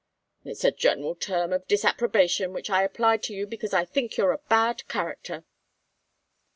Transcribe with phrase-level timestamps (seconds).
[0.43, 4.31] "It's a general term of disapprobation which I applied to you because I think you're
[4.33, 5.45] a bad character."